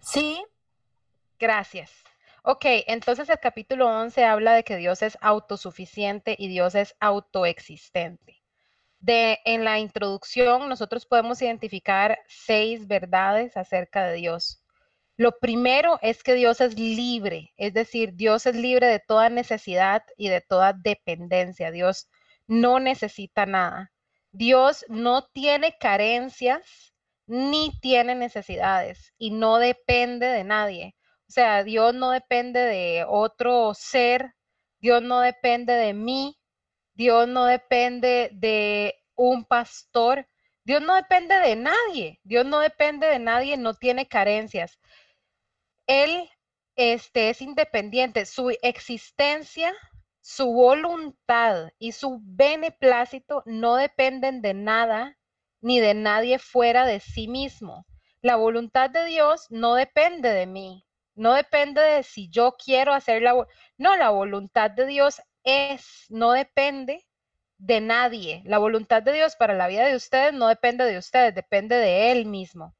[0.00, 0.44] Sí.
[1.38, 1.92] Gracias.
[2.42, 8.42] Ok, entonces el capítulo 11 habla de que Dios es autosuficiente y Dios es autoexistente.
[9.00, 14.62] De, en la introducción nosotros podemos identificar seis verdades acerca de Dios.
[15.16, 20.04] Lo primero es que Dios es libre, es decir, Dios es libre de toda necesidad
[20.16, 21.70] y de toda dependencia.
[21.70, 22.08] Dios
[22.46, 23.92] no necesita nada.
[24.30, 26.94] Dios no tiene carencias
[27.26, 30.94] ni tiene necesidades y no depende de nadie.
[31.28, 34.34] O sea, Dios no depende de otro ser,
[34.78, 36.38] Dios no depende de mí,
[36.94, 40.26] Dios no depende de un pastor,
[40.64, 44.78] Dios no depende de nadie, Dios no depende de nadie, no tiene carencias.
[45.86, 46.28] Él
[46.76, 49.74] este, es independiente, su existencia,
[50.20, 55.15] su voluntad y su beneplácito no dependen de nada
[55.66, 57.86] ni de nadie fuera de sí mismo.
[58.22, 63.20] La voluntad de Dios no depende de mí, no depende de si yo quiero hacer
[63.20, 63.34] la...
[63.76, 67.04] No, la voluntad de Dios es, no depende
[67.58, 68.42] de nadie.
[68.44, 72.12] La voluntad de Dios para la vida de ustedes no depende de ustedes, depende de
[72.12, 72.76] Él mismo.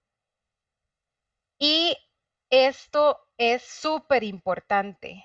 [1.59, 1.97] Y
[2.51, 5.25] esto es súper importante.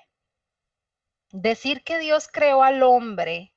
[1.30, 3.51] Decir que Dios creó al hombre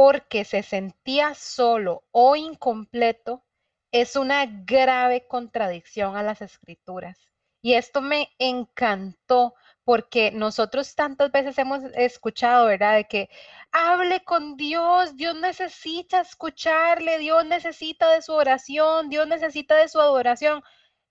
[0.00, 3.44] porque se sentía solo o incompleto
[3.90, 7.18] es una grave contradicción a las escrituras.
[7.62, 12.94] Y esto me encantó porque nosotros tantas veces hemos escuchado, ¿verdad?
[12.94, 13.28] De que
[13.72, 20.00] hable con Dios, Dios necesita escucharle, Dios necesita de su oración, Dios necesita de su
[20.00, 20.62] adoración.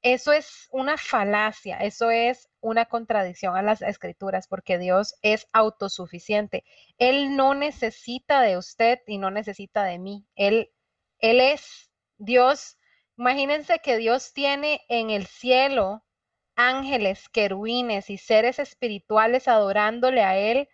[0.02, 6.64] Eso es una falacia, eso es una contradicción a las escrituras porque Dios es autosuficiente.
[6.98, 10.28] Él no necesita de usted y no necesita de mí.
[10.36, 10.72] Él,
[11.20, 12.78] él es Dios.
[13.18, 16.04] Imagínense que Dios tiene en el cielo
[16.56, 20.68] ángeles, querubines y seres espirituales adorándole a Él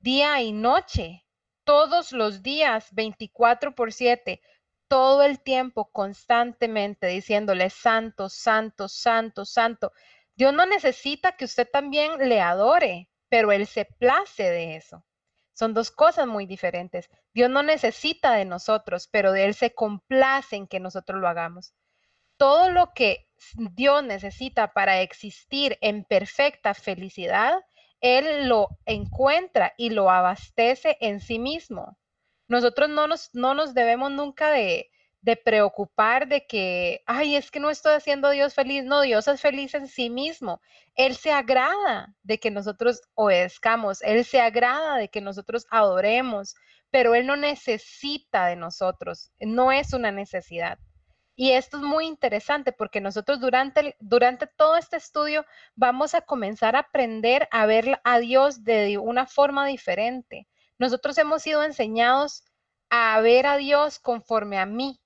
[0.00, 1.24] día y noche,
[1.64, 4.40] todos los días, 24 por 7,
[4.88, 9.92] todo el tiempo, constantemente, diciéndole, santo, santo, santo, santo.
[10.38, 15.04] Dios no necesita que usted también le adore, pero Él se place de eso.
[15.52, 17.10] Son dos cosas muy diferentes.
[17.34, 21.74] Dios no necesita de nosotros, pero de Él se complace en que nosotros lo hagamos.
[22.36, 27.58] Todo lo que Dios necesita para existir en perfecta felicidad,
[28.00, 31.98] Él lo encuentra y lo abastece en sí mismo.
[32.46, 34.88] Nosotros no nos, no nos debemos nunca de,
[35.20, 38.84] de preocupar de que, ay, es que no estoy haciendo a Dios feliz.
[38.84, 40.60] No, Dios es feliz en sí mismo.
[40.94, 46.54] Él se agrada de que nosotros obedezcamos, Él se agrada de que nosotros adoremos,
[46.90, 50.78] pero Él no necesita de nosotros, no es una necesidad.
[51.40, 55.44] Y esto es muy interesante porque nosotros durante, durante todo este estudio
[55.76, 60.48] vamos a comenzar a aprender a ver a Dios de una forma diferente.
[60.78, 62.42] Nosotros hemos sido enseñados
[62.90, 65.00] a ver a Dios conforme a mí,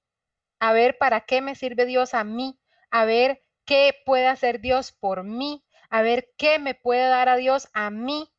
[0.63, 2.57] a ver para qué me sirve Dios a mí,
[2.93, 7.35] a ver qué puede hacer Dios por mí, a ver qué me puede dar a
[7.35, 8.33] Dios a mí.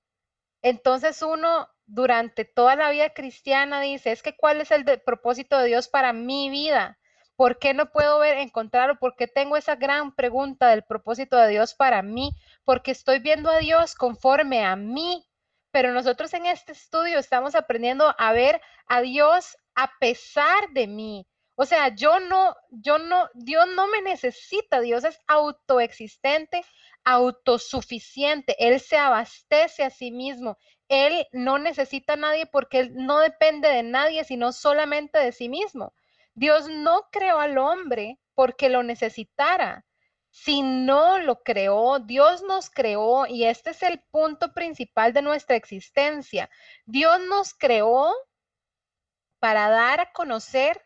[0.62, 5.67] Entonces uno durante toda la vida cristiana dice, es que cuál es el propósito de
[5.67, 6.97] Dios para mi vida.
[7.35, 11.35] ¿Por qué no puedo ver, encontrar o por qué tengo esa gran pregunta del propósito
[11.35, 12.31] de Dios para mí?
[12.63, 15.28] Porque estoy viendo a Dios conforme a mí.
[15.72, 21.28] Pero nosotros en este estudio estamos aprendiendo a ver a Dios a pesar de mí.
[21.56, 26.64] O sea, yo no, yo no, Dios no me necesita, Dios es autoexistente,
[27.03, 33.19] autosuficiente, Él se abastece a sí mismo, Él no necesita a nadie porque Él no
[33.19, 35.94] depende de nadie, sino solamente de sí mismo.
[36.34, 39.86] Dios no creó al hombre porque lo necesitara.
[40.31, 45.56] Si no lo creó, Dios nos creó y este es el punto principal de nuestra
[45.56, 46.50] existencia.
[46.86, 48.12] Dios nos creó
[49.40, 50.81] para dar a conocer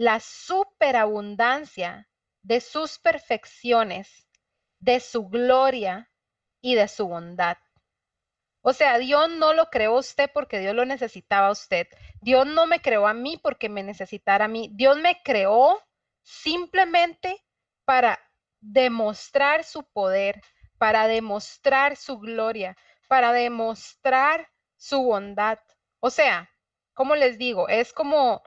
[0.00, 2.08] la superabundancia
[2.42, 4.26] de sus perfecciones,
[4.78, 6.10] de su gloria
[6.62, 7.58] y de su bondad.
[8.62, 11.86] O sea, Dios no lo creó usted porque Dios lo necesitaba a usted.
[12.22, 14.70] Dios no me creó a mí porque me necesitara a mí.
[14.72, 15.78] Dios me creó
[16.22, 17.44] simplemente
[17.84, 18.18] para
[18.58, 20.40] demostrar su poder,
[20.78, 22.74] para demostrar su gloria,
[23.06, 24.48] para demostrar
[24.78, 25.58] su bondad.
[26.00, 26.48] O sea,
[26.94, 28.42] como les digo, es como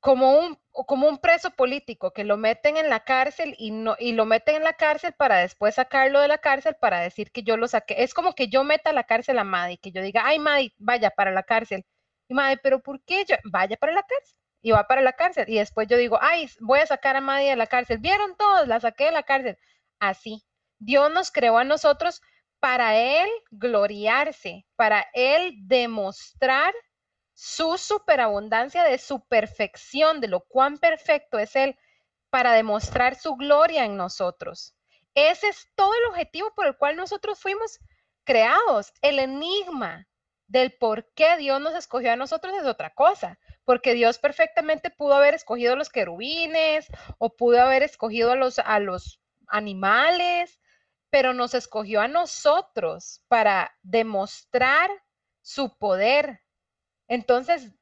[0.00, 4.12] como un, como un preso político que lo meten en la cárcel y, no, y
[4.12, 7.56] lo meten en la cárcel para después sacarlo de la cárcel para decir que yo
[7.56, 8.02] lo saqué.
[8.02, 10.74] Es como que yo meta a la cárcel a Maddy, que yo diga, ay Maddy,
[10.78, 11.84] vaya para la cárcel.
[12.28, 13.36] Y Maddy, pero ¿por qué yo?
[13.44, 14.36] Vaya para la cárcel.
[14.62, 15.46] y va para la cárcel.
[15.48, 17.98] Y después yo digo, ay, voy a sacar a Maddie de la cárcel.
[17.98, 18.68] ¿Vieron todos?
[18.68, 19.58] La saqué de la cárcel.
[19.98, 20.44] Así.
[20.78, 22.22] Dios nos creó a nosotros
[22.60, 26.74] para Él gloriarse, para Él demostrar
[27.42, 31.74] su superabundancia de su perfección, de lo cuán perfecto es Él,
[32.28, 34.76] para demostrar su gloria en nosotros.
[35.14, 37.80] Ese es todo el objetivo por el cual nosotros fuimos
[38.24, 38.92] creados.
[39.00, 40.06] El enigma
[40.48, 45.14] del por qué Dios nos escogió a nosotros es otra cosa, porque Dios perfectamente pudo
[45.14, 50.60] haber escogido a los querubines o pudo haber escogido a los, a los animales,
[51.08, 54.90] pero nos escogió a nosotros para demostrar
[55.40, 56.42] su poder.
[57.10, 57.72] Entonces,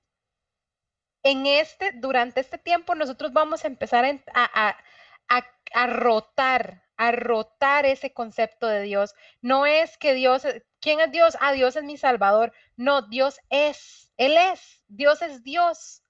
[1.22, 4.04] en este, durante este tiempo, nosotros vamos a empezar
[4.34, 9.14] a, rotar a rotar ese concepto de Dios.
[9.42, 10.44] No es que Dios,
[10.80, 11.36] ¿quién es Dios?
[11.40, 12.52] Ah, Dios es mi Salvador.
[12.76, 16.02] No, Dios es, Él es, Dios es Dios.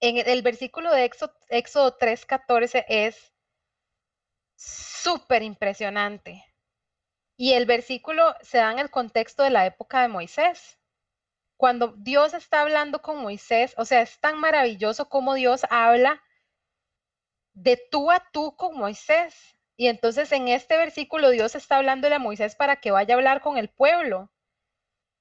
[0.00, 3.34] En el versículo de Éxodo, Éxodo 3:14 es
[4.56, 6.42] súper impresionante.
[7.36, 10.78] Y el versículo se da en el contexto de la época de Moisés.
[11.56, 16.22] Cuando Dios está hablando con Moisés, o sea, es tan maravilloso como Dios habla
[17.54, 19.56] de tú a tú con Moisés.
[19.76, 23.40] Y entonces en este versículo Dios está hablándole a Moisés para que vaya a hablar
[23.40, 24.30] con el pueblo.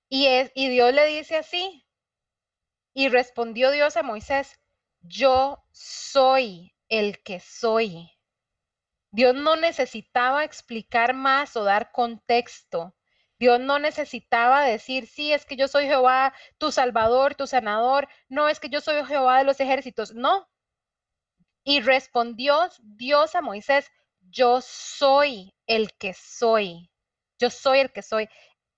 [0.10, 0.28] Y,
[0.70, 1.86] Dios le dice así.
[2.94, 4.60] Y respondió Dios a Moisés,
[5.02, 8.12] yo soy el que soy.
[9.12, 12.95] Dios no necesitaba explicar más o dar contexto.
[13.40, 18.08] Dios no necesitaba decir, sí, es que yo soy Jehová, tu salvador, tu sanador.
[18.30, 20.14] No, es que yo soy Jehová de los ejércitos.
[20.14, 20.48] No,
[21.66, 23.92] y respondió Dios a Moisés,
[24.30, 26.92] yo soy el que soy.
[27.40, 28.30] Yo soy el que soy.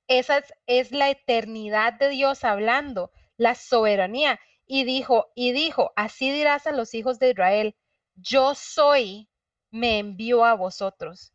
[0.08, 4.40] Esa es, la eternidad de Dios hablando, la soberanía.
[4.66, 7.76] Y dijo, y dijo, así dirás a los hijos de Israel,
[8.16, 9.30] yo soy,
[9.70, 11.34] me envío a vosotros.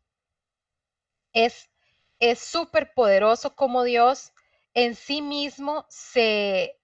[1.33, 1.69] Es
[2.31, 4.31] es súper poderoso como Dios
[4.73, 6.79] en sí mismo se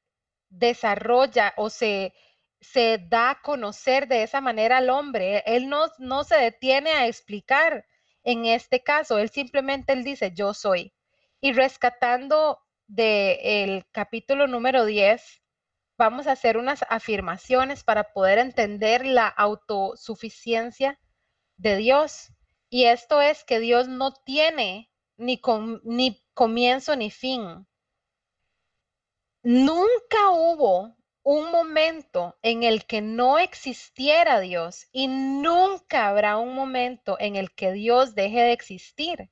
[0.50, 2.14] desarrolla o se,
[2.60, 5.44] se da a conocer de esa manera al hombre.
[5.46, 7.86] Él no, no se detiene a explicar
[8.24, 10.94] en este caso, él simplemente él dice, yo soy.
[11.42, 15.42] Y rescatando del capítulo número 10,
[15.98, 21.00] vamos a hacer unas afirmaciones para poder entender la autosuficiencia
[21.58, 22.34] de Dios.
[22.70, 25.40] Y esto es que Dios no tiene ni,
[26.34, 27.68] comienzo ni fin.
[29.44, 37.18] Nunca hubo un momento en el que no existiera Dios y nunca habrá un momento
[37.20, 39.30] en el que Dios deje de existir.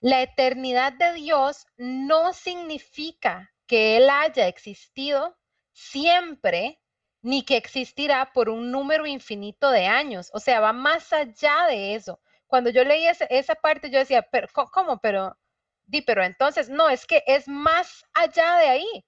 [0.00, 5.36] La eternidad de Dios no significa que Él haya existido
[5.72, 6.80] siempre
[7.22, 10.30] ni que existirá por un número infinito de años.
[10.32, 12.20] O sea, va más allá de eso.
[12.50, 14.98] Cuando yo leí esa, parte, yo decía, pero ¿cómo?
[14.98, 15.38] Pero,
[15.86, 19.04] di, pero entonces, no, es que es más allá de ahí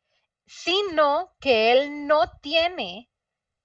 [0.47, 3.11] sino que Él no tiene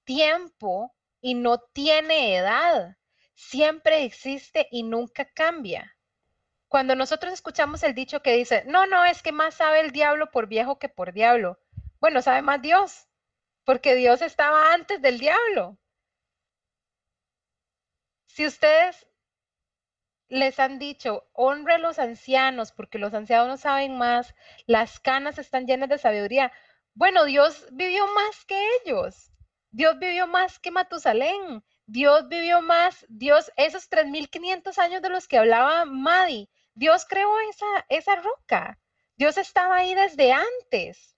[0.04, 2.98] tiempo y no tiene edad.
[3.34, 5.96] Siempre existe y nunca cambia.
[6.68, 10.32] Cuando nosotros escuchamos el dicho que dice, no, no, es que más sabe el diablo
[10.32, 11.60] por viejo que por diablo.
[12.00, 13.08] Bueno, sabe más Dios,
[13.64, 15.78] porque Dios estaba antes del diablo.
[18.28, 19.07] Si ustedes
[20.30, 25.38] les han dicho, honre a los ancianos, porque los ancianos no saben más, las canas
[25.38, 26.52] están llenas de sabiduría.
[26.94, 29.32] Bueno, Dios vivió más que ellos.
[29.72, 31.64] Dios vivió más que Matusalén.
[31.86, 37.66] Dios vivió más, Dios, esos 3.500 años de los que hablaba Madi, Dios creó esa,
[37.90, 38.80] esa roca.
[39.16, 41.16] Dios estaba ahí desde antes.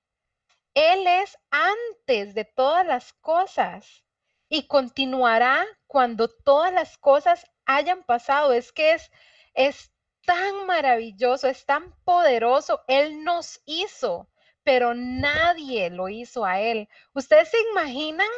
[0.74, 4.06] Él es antes de todas las cosas
[4.48, 7.46] y continuará cuando todas las cosas
[7.78, 8.54] hayan pasado.
[8.54, 9.12] Es que es,
[9.54, 9.92] es
[10.26, 12.82] tan maravilloso, es tan poderoso.
[12.88, 14.30] Él nos hizo
[14.70, 16.88] pero nadie lo hizo a él.
[17.16, 18.30] ¿Ustedes se imaginan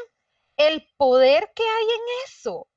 [0.56, 2.70] el poder que hay en eso?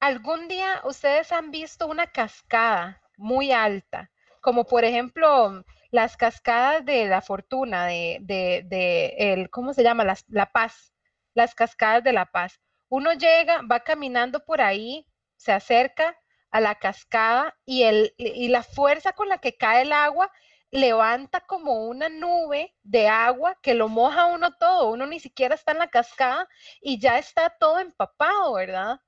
[0.00, 4.10] ¿Algún día ustedes han visto una cascada muy alta?
[4.40, 10.04] Como por ejemplo las cascadas de la fortuna, de, de, el, ¿cómo se llama?
[10.28, 10.94] la paz,
[11.34, 12.58] las cascadas de la paz.
[12.88, 15.06] Uno llega, va caminando por ahí,
[15.44, 16.18] se acerca
[16.50, 20.30] a la cascada y, el, y la fuerza con la que cae el agua
[20.70, 25.72] levanta como una nube de agua que lo moja uno todo, uno ni siquiera está
[25.72, 26.48] en la cascada
[26.80, 29.00] y ya está todo empapado, ¿verdad?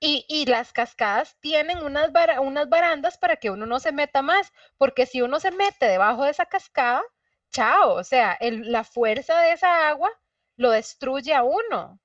[0.00, 5.06] Y, las cascadas tienen unas, unas barandas para que uno no se meta más, porque
[5.06, 7.02] si uno se mete debajo de esa cascada,
[7.50, 10.10] chao, o sea, la fuerza de esa agua
[10.56, 12.00] lo destruye a uno.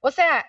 [0.00, 0.46] O sea,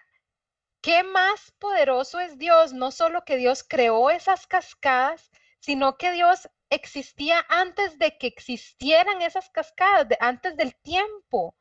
[0.83, 2.73] ¿qué más poderoso es Dios?
[2.73, 9.21] No solo que Dios creó esas cascadas, sino que Dios existía antes de que existieran
[9.21, 11.55] esas cascadas, antes del tiempo.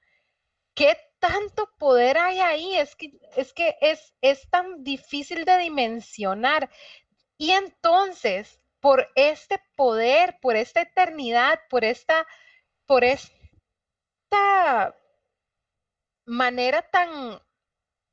[0.75, 2.77] ¿Qué tanto poder hay ahí?
[2.77, 6.69] Es que es, que es, es tan difícil de dimensionar.
[7.39, 12.27] Y entonces, por este poder, por esta eternidad, por esta,
[12.87, 14.97] por esta
[16.27, 17.41] manera tan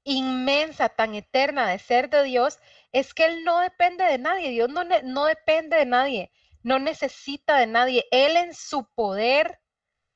[0.03, 2.59] inmensa, tan eterna de ser de Dios,
[2.91, 4.49] es que Él no depende de nadie.
[4.49, 6.31] Dios no, no depende de nadie,
[6.63, 8.05] no necesita de nadie.
[8.11, 9.59] Él en su poder,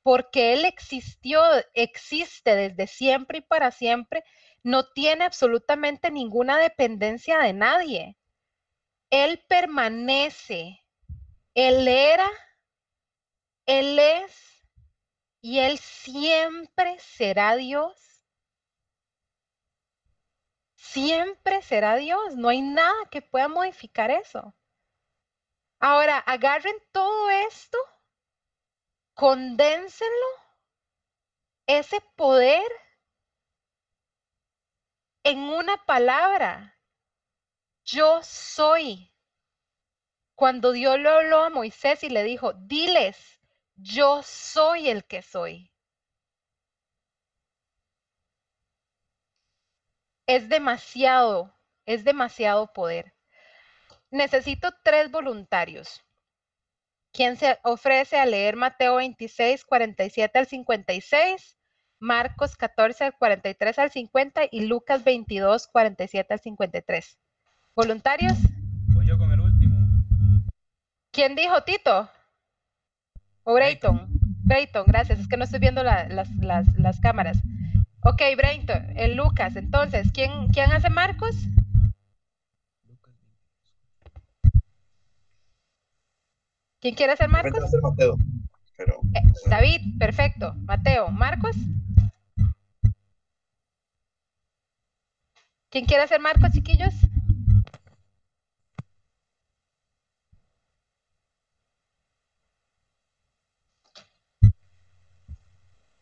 [0.02, 1.42] porque Él existió,
[1.74, 4.24] existe desde siempre y para siempre,
[4.62, 8.16] no tiene absolutamente ninguna dependencia de nadie.
[9.10, 10.80] Él permanece.
[11.54, 12.28] Él era,
[13.66, 14.64] Él es
[15.40, 18.13] y Él siempre será Dios.
[20.94, 22.36] Siempre será Dios.
[22.36, 24.54] No hay nada que pueda modificar eso.
[25.80, 27.76] Ahora, agarren todo esto,
[29.14, 30.28] condénsenlo,
[31.66, 32.62] ese poder
[35.24, 36.78] en una palabra.
[37.84, 39.12] Yo soy.
[40.36, 43.40] Cuando Dios le habló a Moisés y le dijo, diles,
[43.74, 45.73] yo soy el que soy.
[50.26, 51.54] Es demasiado,
[51.86, 53.14] es demasiado poder.
[54.10, 56.02] Necesito tres voluntarios.
[57.12, 61.56] ¿Quién se ofrece a leer Mateo 26, 47 al 56,
[62.00, 67.18] Marcos 14, 43 al 50 y Lucas 22, 47 al 53?
[67.76, 68.34] ¿Voluntarios?
[68.94, 69.78] Voy yo con el último.
[71.12, 72.10] ¿Quién dijo Tito?
[73.44, 74.08] ¿O Brayton?
[74.44, 75.20] Brayton, gracias.
[75.20, 77.38] Es que no estoy viendo las, las, cámaras.
[78.06, 79.56] Ok, Brayton, el Lucas.
[79.56, 81.34] Entonces, ¿quién, ¿quién hace Marcos?
[86.80, 87.64] ¿Quién quiere hacer Marcos?
[87.64, 88.18] Hacer Mateo,
[88.76, 90.52] pero, eh, David, perfecto.
[90.54, 91.56] Mateo, Marcos.
[95.70, 96.92] ¿Quién quiere hacer Marcos, chiquillos?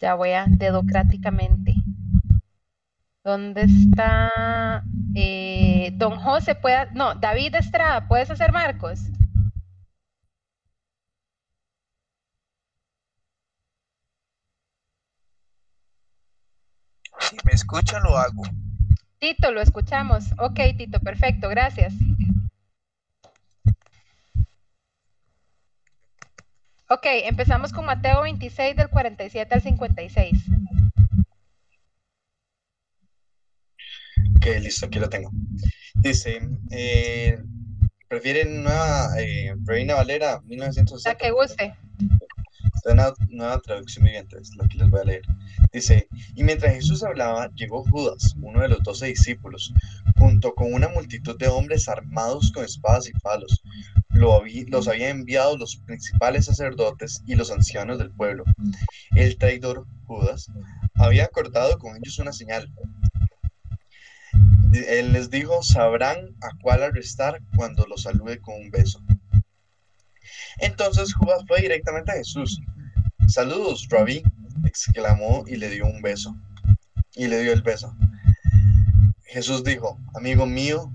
[0.00, 1.81] Ya voy a dedocráticamente.
[3.24, 4.82] ¿Dónde está
[5.14, 6.54] eh, Don José?
[6.56, 8.98] Puede, no, David Estrada, ¿puedes hacer Marcos?
[17.20, 18.42] Si me escucha, lo hago.
[19.18, 20.24] Tito, lo escuchamos.
[20.38, 21.94] Ok, Tito, perfecto, gracias.
[26.88, 30.44] Ok, empezamos con Mateo 26 del 47 al 56.
[34.42, 35.30] Ok, listo, aquí lo tengo.
[35.94, 36.40] Dice,
[36.72, 37.40] eh,
[38.08, 41.10] ¿prefieren nueva eh, Reina Valera 1960?
[41.10, 41.76] La que guste.
[42.84, 45.22] Una nueva traducción viviente, es lo que les voy a leer.
[45.72, 49.72] Dice, y mientras Jesús hablaba, llegó Judas, uno de los doce discípulos,
[50.18, 53.62] junto con una multitud de hombres armados con espadas y palos.
[54.10, 58.42] los había enviado los principales sacerdotes y los ancianos del pueblo.
[59.14, 60.48] El traidor Judas
[60.96, 62.68] había acordado con ellos una señal.
[64.72, 69.00] Él les dijo, sabrán a cuál arrestar cuando los salude con un beso.
[70.58, 72.60] Entonces Judas fue directamente a Jesús.
[73.28, 74.22] Saludos, Rabí,
[74.64, 76.36] exclamó y le dio un beso.
[77.14, 77.94] Y le dio el beso.
[79.24, 80.92] Jesús dijo, amigo mío,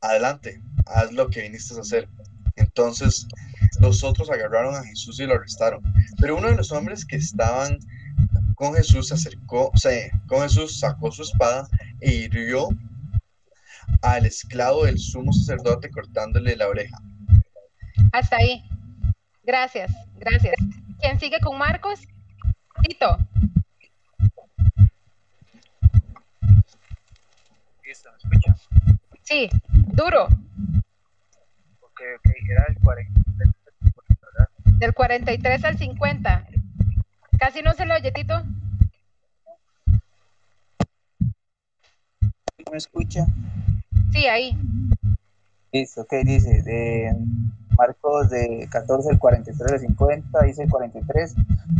[0.00, 2.08] adelante, haz lo que viniste a hacer.
[2.56, 3.26] Entonces
[3.80, 5.82] los otros agarraron a Jesús y lo arrestaron.
[6.18, 7.78] Pero uno de los hombres que estaban
[8.54, 11.68] con Jesús se acercó, o sea, con Jesús sacó su espada
[12.00, 12.68] e hirió
[14.12, 16.98] al esclavo del sumo sacerdote cortándole la oreja.
[18.12, 18.62] Hasta ahí.
[19.42, 20.54] Gracias, gracias.
[21.00, 22.00] ¿Quién sigue con Marcos?
[22.82, 23.18] Tito.
[27.84, 28.56] Listo, ¿me escucha?
[29.22, 29.48] Sí,
[29.92, 30.24] duro.
[31.80, 33.54] Ok, ok, era el 43,
[34.20, 34.48] ¿verdad?
[34.78, 36.46] Del 43 al 50.
[37.38, 38.42] Casi no se lo oye, Tito.
[42.70, 43.26] ¿Me escucha?
[44.16, 44.58] Sí, ahí.
[45.72, 47.14] Listo, ok, dice, de
[47.76, 51.34] Marcos de 14 al 43 al 50, dice el 43,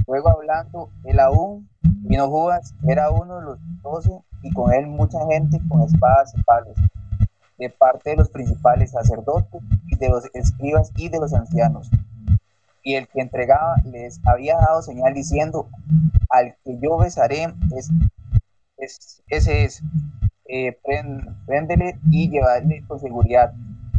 [0.07, 4.11] luego hablando, él aún vino Judas, era uno de los doce,
[4.43, 6.77] y con él mucha gente con espadas y palos,
[7.57, 11.89] de parte de los principales sacerdotes y de los escribas y de los ancianos.
[12.83, 15.71] Y el que entregaba les había dado señal diciendo,
[16.29, 17.91] al que yo besaré es
[18.79, 19.83] es, ese es,
[20.49, 20.79] eh,
[21.47, 23.53] préndele y llevarle con seguridad.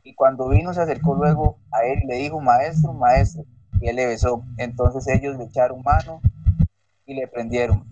[0.04, 3.44] Y cuando vino se acercó luego a él y le dijo, maestro, maestro,
[3.82, 4.44] y él le besó.
[4.58, 6.22] Entonces ellos le echaron mano
[7.06, 7.86] y le prendieron.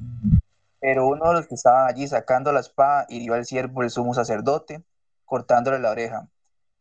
[0.80, 4.14] Pero uno de los que estaban allí sacando la espada hirió al siervo del sumo
[4.14, 4.84] sacerdote,
[5.26, 6.30] cortándole la oreja.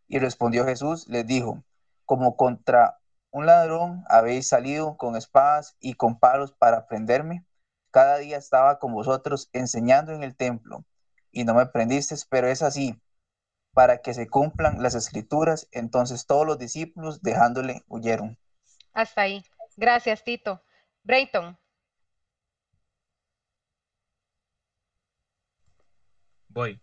[0.06, 1.64] Y respondió Jesús, les dijo,
[2.04, 2.98] como contra
[3.30, 7.44] un ladrón habéis salido con espadas y con palos para prenderme.
[7.90, 10.84] Cada día estaba con vosotros enseñando en el templo
[11.34, 12.98] y no me prendisteis, pero es así,
[13.72, 15.68] para que se cumplan las escrituras.
[15.72, 18.38] Entonces todos los discípulos, dejándole, huyeron.
[18.92, 19.44] Hasta ahí.
[19.76, 20.62] Gracias, Tito.
[21.02, 21.58] Brayton.
[26.48, 26.80] Voy.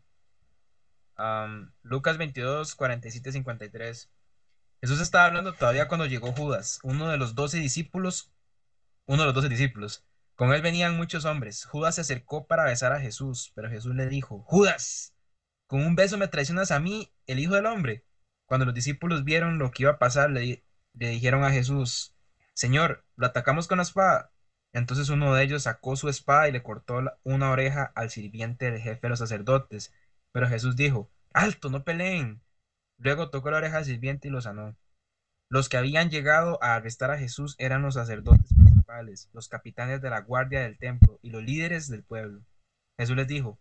[1.83, 4.09] Lucas 22, 47, 53.
[4.81, 8.31] Jesús estaba hablando todavía cuando llegó Judas, uno de los doce discípulos,
[9.05, 10.03] uno de los doce discípulos.
[10.41, 11.65] Con él venían muchos hombres.
[11.65, 15.13] Judas se acercó para besar a Jesús, pero Jesús le dijo, Judas,
[15.67, 18.07] con un beso me traicionas a mí, el Hijo del Hombre.
[18.47, 22.15] Cuando los discípulos vieron lo que iba a pasar, le, dijeron a Jesús,
[22.55, 24.31] Señor, ¿lo atacamos con la espada?
[24.73, 28.81] Entonces uno de ellos sacó su espada y le cortó una oreja al sirviente del
[28.81, 29.93] jefe de los sacerdotes.
[30.31, 32.41] Pero Jesús dijo, Alto, no peleen.
[32.97, 34.75] Luego tocó la oreja al sirviente y lo sanó.
[35.49, 38.49] Los que habían llegado a arrestar a Jesús eran los sacerdotes
[38.91, 42.41] principales, los capitanes de la guardia del templo y los líderes del pueblo.
[42.99, 43.59] Jesús les dijo,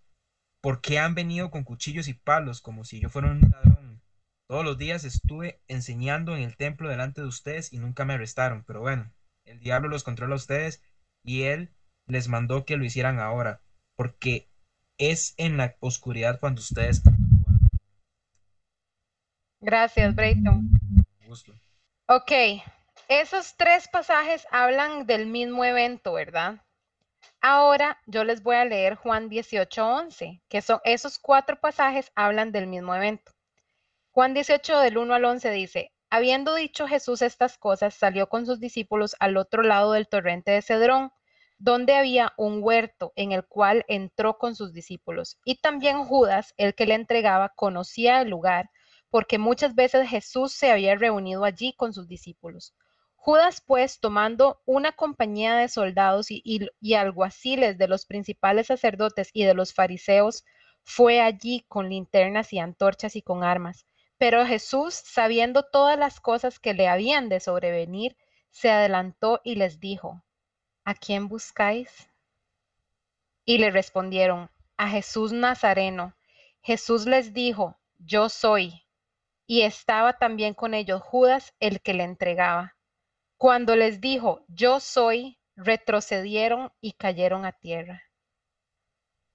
[0.61, 4.03] ¿por qué han venido con cuchillos y palos como si yo fuera un ladrón?
[4.49, 8.65] Todos los días estuve enseñando en el templo delante de ustedes y nunca me arrestaron,
[8.67, 9.13] pero bueno,
[9.45, 10.83] el diablo los controla a ustedes
[11.23, 11.71] y él
[12.07, 13.63] les mandó que lo hicieran ahora,
[13.97, 14.49] porque
[14.99, 17.03] es en la oscuridad cuando ustedes
[19.63, 20.71] Gracias, Brayton.
[21.27, 21.53] Gusto.
[22.09, 22.33] Ok,
[23.11, 26.61] esos tres pasajes hablan del mismo evento, ¿verdad?
[27.41, 32.53] Ahora yo les voy a leer Juan 18, 11, que son esos cuatro pasajes hablan
[32.53, 33.33] del mismo evento.
[34.13, 38.61] Juan 18 del 1 al 11 dice, habiendo dicho Jesús estas cosas, salió con sus
[38.61, 41.11] discípulos al otro lado del torrente de Cedrón,
[41.59, 45.41] donde había un huerto en el cual entró con sus discípulos.
[45.45, 48.71] Y también Judas, el que le entregaba, conocía el lugar,
[49.11, 52.73] porque muchas veces Jesús se había reunido allí con sus discípulos.
[53.23, 59.53] Judas, pues, tomando una compañía de soldados y, alguaciles de los principales sacerdotes y de
[59.53, 60.47] los fariseos,
[60.85, 63.87] fue allí con linternas y antorchas y con armas.
[64.17, 68.17] Pero Jesús, sabiendo todas las cosas que le habían de sobrevenir,
[68.49, 70.25] se adelantó y les dijo,
[70.87, 72.09] ¿A quién buscáis?
[73.45, 76.17] Y le respondieron, a Jesús Nazareno.
[76.63, 78.87] Jesús les dijo, yo soy.
[79.47, 82.77] Y estaba también con ellos Judas, el que le entregaba.
[83.41, 88.03] Cuando les dijo, yo soy, retrocedieron y cayeron a tierra.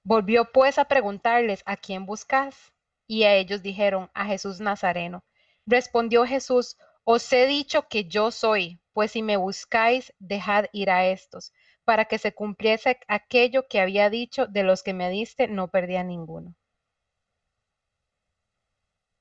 [0.03, 2.71] Volvió pues a preguntarles, ¿a quién buscas?
[3.07, 5.23] Y a ellos dijeron, a Jesús Nazareno.
[5.65, 11.07] Respondió Jesús, os he dicho que yo soy, pues si me buscáis, dejad ir a
[11.07, 11.51] estos,
[11.83, 16.03] para que se cumpliese aquello que había dicho, de los que me diste, no perdía
[16.03, 16.53] ninguno.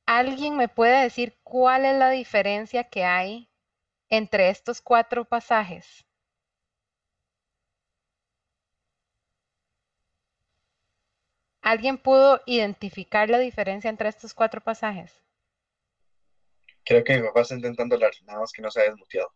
[0.05, 3.49] ¿Alguien me puede decir cuál es la diferencia que hay
[4.09, 6.05] entre estos cuatro pasajes?
[11.63, 15.23] ¿Alguien pudo identificar la diferencia entre estos cuatro pasajes?
[16.85, 19.33] Creo que mi papá está intentando hablar, nada más que no se ha desmuteado.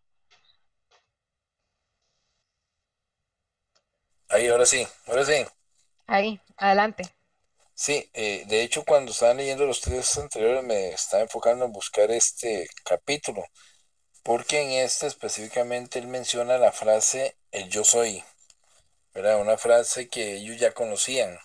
[4.29, 5.47] Ahí, ahora sí, ahora sí.
[6.07, 7.05] Ahí, adelante.
[7.75, 12.11] Sí, eh, de hecho cuando estaban leyendo los tres anteriores me estaba enfocando en buscar
[12.11, 13.45] este capítulo,
[14.23, 18.25] porque en este específicamente él menciona la frase el yo soy,
[19.15, 19.41] ¿verdad?
[19.41, 21.39] Una frase que ellos ya conocían,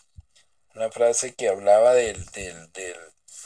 [0.76, 2.72] una frase que hablaba del, del,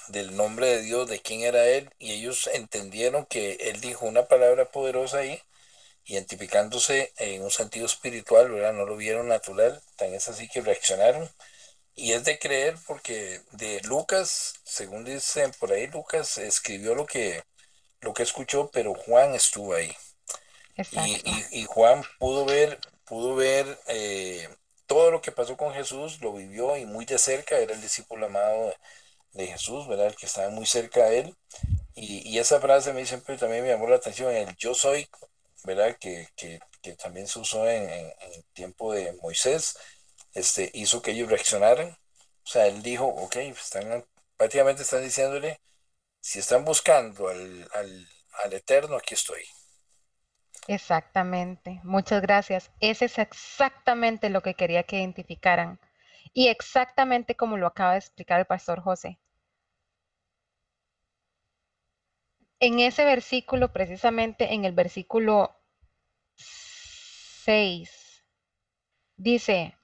[0.09, 4.27] del, nombre de Dios, de quién era Él, y ellos entendieron que Él dijo una
[4.27, 5.41] palabra poderosa ahí
[6.07, 8.73] identificándose en un sentido espiritual, ¿verdad?
[8.73, 11.29] No lo vieron natural, tan es así que reaccionaron.
[11.95, 17.43] Y es de creer porque de Lucas, según dicen por ahí, Lucas escribió lo que,
[18.01, 19.95] lo que escuchó, pero Juan estuvo ahí.
[20.91, 24.47] Y, y, Juan pudo ver, pudo ver eh,
[24.85, 28.27] todo lo que pasó con Jesús, lo vivió y muy de cerca, era el discípulo
[28.27, 28.73] amado
[29.31, 30.07] de Jesús, ¿verdad?
[30.07, 31.35] El que estaba muy cerca de él.
[31.95, 35.09] Y, y esa frase a mí siempre también me llamó la atención, el yo soy
[35.67, 35.97] ¿verdad?
[35.99, 36.27] Que,
[36.97, 39.77] también se usó en, el tiempo de Moisés,
[40.33, 41.89] este, hizo que ellos reaccionaran.
[41.89, 44.05] O sea, él dijo, ok, están,
[44.37, 45.59] prácticamente están diciéndole,
[46.19, 47.67] si están buscando al,
[48.43, 49.43] al Eterno, aquí estoy.
[50.67, 52.71] Exactamente, muchas gracias.
[52.79, 55.79] Ese es exactamente lo que quería que identificaran.
[56.33, 59.17] Y exactamente como lo acaba de explicar el pastor José.
[62.59, 65.55] En ese versículo, precisamente en el versículo
[66.35, 68.25] 6,
[69.15, 69.77] dice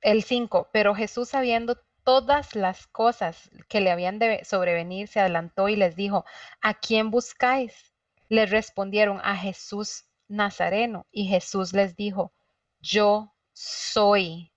[0.00, 5.68] el 5, pero Jesús sabiendo todas las cosas que le habían de sobrevenir, se adelantó
[5.68, 6.24] y les dijo,
[6.62, 7.92] ¿a quién buscáis?
[8.30, 11.06] Les respondieron, a Jesús Nazareno.
[11.10, 12.32] Y Jesús les dijo,
[12.80, 14.54] yo soy.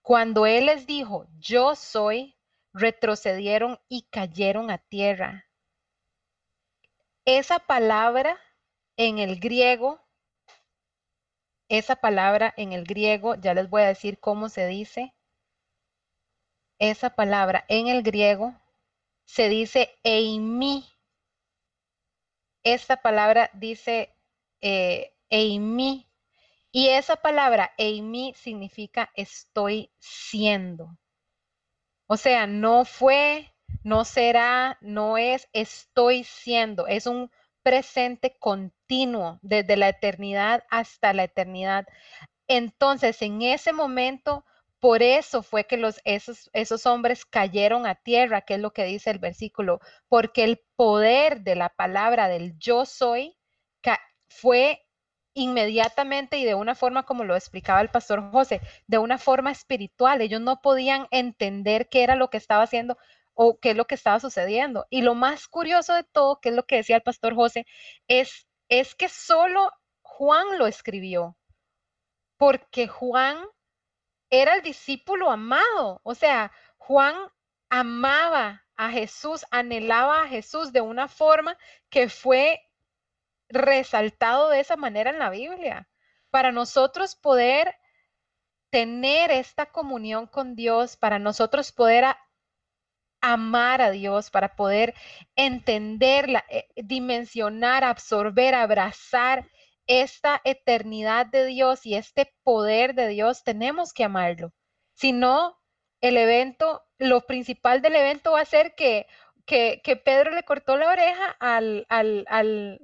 [0.00, 2.36] Cuando él les dijo, yo soy,
[2.72, 5.46] retrocedieron y cayeron a tierra.
[7.24, 8.38] Esa palabra
[8.96, 10.00] en el griego,
[11.68, 15.15] esa palabra en el griego, ya les voy a decir cómo se dice.
[16.78, 18.54] Esa palabra en el griego
[19.24, 20.84] se dice eimi.
[22.64, 24.14] Esta palabra dice
[24.60, 26.06] eh, eimi.
[26.70, 30.98] Y esa palabra eimi significa estoy siendo.
[32.06, 36.86] O sea, no fue, no será, no es, estoy siendo.
[36.86, 37.30] Es un
[37.62, 41.86] presente continuo desde la eternidad hasta la eternidad.
[42.46, 44.44] Entonces, en ese momento,
[44.80, 48.84] por eso fue que los, esos, esos hombres cayeron a tierra, que es lo que
[48.84, 53.36] dice el versículo, porque el poder de la palabra del yo soy
[54.28, 54.82] fue
[55.34, 60.20] inmediatamente y de una forma como lo explicaba el pastor José, de una forma espiritual.
[60.20, 62.96] Ellos no podían entender qué era lo que estaba haciendo
[63.34, 64.86] o qué es lo que estaba sucediendo.
[64.90, 67.66] Y lo más curioso de todo, que es lo que decía el pastor José,
[68.08, 69.70] es, es que solo
[70.02, 71.36] Juan lo escribió,
[72.38, 73.38] porque Juan
[74.30, 76.00] era el discípulo amado.
[76.02, 77.14] O sea, Juan
[77.70, 81.56] amaba a Jesús, anhelaba a Jesús de una forma
[81.90, 82.60] que fue
[83.48, 85.88] resaltado de esa manera en la Biblia.
[86.30, 87.74] Para nosotros poder
[88.70, 92.04] tener esta comunión con Dios, para nosotros poder
[93.20, 94.94] amar a Dios, para poder
[95.34, 99.48] entenderla, eh, dimensionar, absorber, abrazar
[99.86, 104.52] esta eternidad de Dios y este poder de Dios, tenemos que amarlo.
[104.94, 105.58] Si no,
[106.00, 109.06] el evento, lo principal del evento va a ser que,
[109.46, 112.80] que, que Pedro le cortó la oreja al, al, al,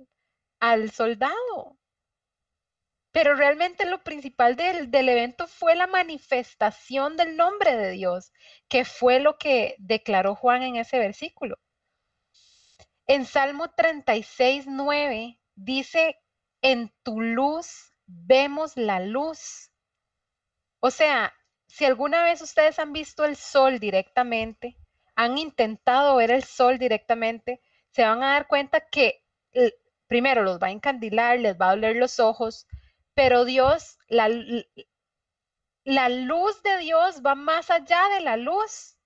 [0.60, 1.78] al soldado.
[3.12, 8.32] Pero realmente lo principal del, del, evento fue la manifestación del nombre de Dios,
[8.68, 11.58] que fue lo que declaró Juan en ese versículo.
[13.06, 16.16] En Salmo 36, 9 dice,
[16.62, 19.72] en tu luz vemos la luz.
[20.80, 21.32] O sea,
[21.66, 24.76] si alguna vez ustedes han visto el sol directamente,
[25.14, 29.22] han intentado ver el sol directamente, se van a dar cuenta que
[30.06, 32.66] primero los va a encandilar, les va a doler los ojos,
[33.14, 34.28] pero Dios, la,
[35.84, 38.98] la luz de Dios va más allá de la luz.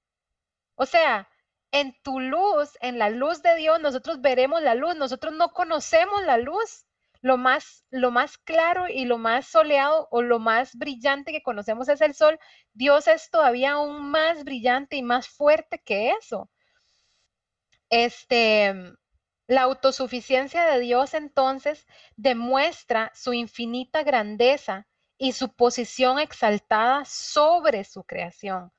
[0.76, 1.28] O sea,
[1.72, 6.24] en tu luz, en la luz de Dios, nosotros veremos la luz, nosotros no conocemos
[6.24, 6.85] la luz.
[7.26, 11.88] Lo más, lo más claro y lo más soleado o lo más brillante que conocemos
[11.88, 12.38] es el sol.
[12.72, 16.48] Dios es todavía aún más brillante y más fuerte que eso.
[17.90, 18.72] Este,
[19.48, 21.84] la autosuficiencia de Dios entonces
[22.14, 24.86] demuestra su infinita grandeza
[25.18, 28.70] y su posición exaltada sobre su creación.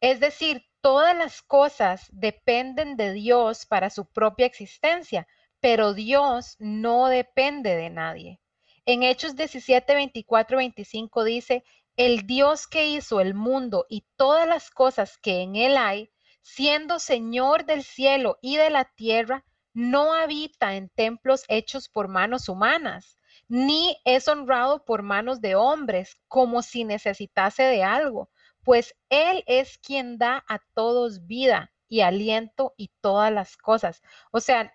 [0.00, 5.26] Es decir, todas las cosas dependen de Dios para su propia existencia,
[5.62, 8.40] pero Dios no depende de nadie.
[8.84, 11.64] En Hechos 17, 24, 25 dice,
[11.96, 16.98] el Dios que hizo el mundo y todas las cosas que en él hay, siendo
[16.98, 23.16] Señor del cielo y de la tierra, no habita en templos hechos por manos humanas,
[23.46, 28.30] ni es honrado por manos de hombres, como si necesitase de algo,
[28.64, 34.02] pues Él es quien da a todos vida y aliento y todas las cosas.
[34.32, 34.74] O sea,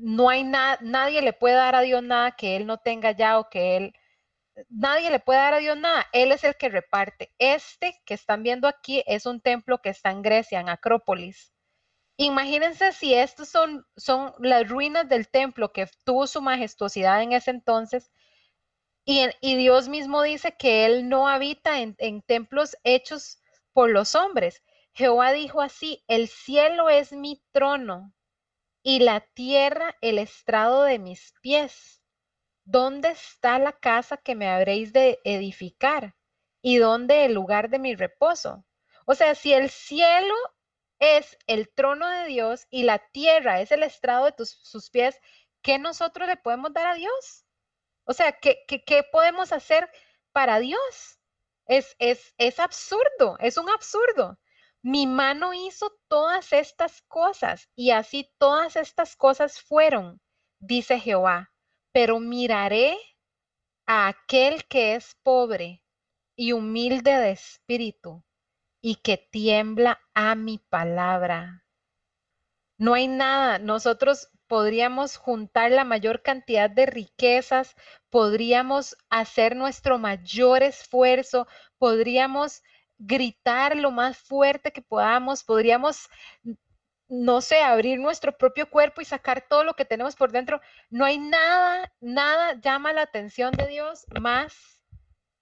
[0.00, 3.38] no hay nada, nadie le puede dar a Dios nada que Él no tenga ya
[3.38, 3.94] o que Él,
[4.68, 7.32] nadie le puede dar a Dios nada, Él es el que reparte.
[7.38, 11.52] Este que están viendo aquí es un templo que está en Grecia, en Acrópolis.
[12.16, 17.50] Imagínense si estos son, son las ruinas del templo que tuvo su majestuosidad en ese
[17.50, 18.10] entonces.
[19.04, 23.40] Y, Dios mismo dice que Él no habita en templos hechos
[23.72, 24.62] por los hombres.
[24.92, 28.12] Jehová dijo así, el cielo es mi trono
[28.88, 32.00] y la tierra el estrado de mis pies.
[32.64, 36.14] ¿Dónde está la casa que me habréis de edificar?
[36.62, 38.64] ¿Y dónde el lugar de mi reposo?
[39.04, 40.34] O sea, si el cielo
[41.00, 45.20] es el trono de Dios y la tierra es el estrado de tus, sus pies,
[45.60, 47.44] ¿qué nosotros le podemos dar a Dios?
[48.04, 49.86] O sea, ¿qué, qué, qué podemos hacer
[50.32, 51.20] para Dios?
[51.66, 54.38] Es, es, es absurdo, es un absurdo.
[54.90, 60.18] Mi mano hizo todas estas cosas y así todas estas cosas fueron,
[60.60, 61.52] dice Jehová.
[61.92, 62.96] Pero miraré
[63.86, 65.84] a aquel que es pobre
[66.36, 68.24] y humilde de espíritu
[68.80, 71.66] y que tiembla a mi palabra.
[72.78, 77.76] No hay nada, nosotros podríamos juntar la mayor cantidad de riquezas,
[78.08, 81.46] podríamos hacer nuestro mayor esfuerzo,
[81.76, 82.62] podríamos
[82.98, 86.08] gritar lo más fuerte que podamos, podríamos,
[87.08, 90.60] no sé, abrir nuestro propio cuerpo y sacar todo lo que tenemos por dentro.
[90.90, 94.82] No hay nada, nada llama la atención de Dios más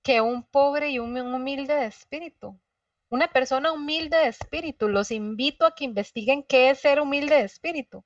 [0.03, 2.59] que un pobre y un humilde de espíritu.
[3.09, 4.89] Una persona humilde de espíritu.
[4.89, 8.05] Los invito a que investiguen qué es ser humilde de espíritu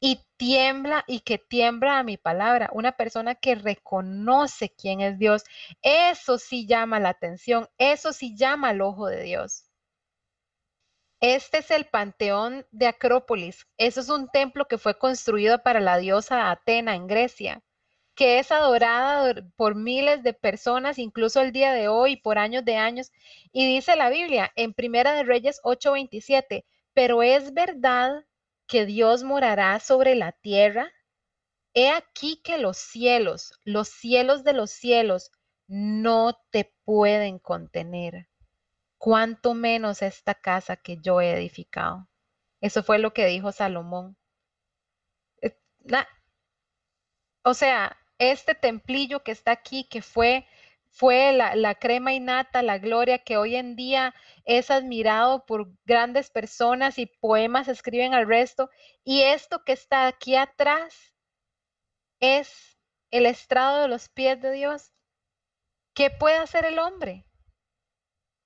[0.00, 2.70] y tiembla y que tiembla a mi palabra.
[2.72, 5.44] Una persona que reconoce quién es Dios.
[5.82, 9.66] Eso sí llama la atención, eso sí llama al ojo de Dios.
[11.20, 13.66] Este es el panteón de Acrópolis.
[13.76, 17.62] Eso es un templo que fue construido para la diosa Atena en Grecia,
[18.14, 22.76] que es adorada por miles de personas, incluso el día de hoy, por años de
[22.76, 23.12] años.
[23.52, 28.24] Y dice la Biblia en Primera de Reyes 8:27, pero es verdad
[28.70, 30.90] que Dios morará sobre la tierra?
[31.74, 35.32] He aquí que los cielos, los cielos de los cielos,
[35.66, 38.28] no te pueden contener.
[38.96, 42.08] Cuanto menos esta casa que yo he edificado.
[42.60, 44.16] Eso fue lo que dijo Salomón.
[45.42, 45.56] Eh,
[47.42, 50.46] o sea, este templillo que está aquí, que fue
[50.90, 56.98] fue la, crema innata, la gloria que hoy en día es admirado por grandes personas
[56.98, 58.70] y poemas escriben al resto.
[59.04, 61.14] Y esto que está aquí atrás
[62.18, 62.78] es
[63.10, 64.92] el estrado de los pies de Dios.
[65.94, 67.24] ¿Qué puede hacer el hombre?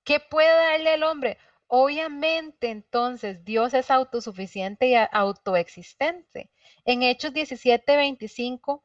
[0.03, 1.37] ¿Qué puede darle el hombre?
[1.67, 6.51] Obviamente entonces Dios es autosuficiente y autoexistente.
[6.85, 8.83] En Hechos 17, 25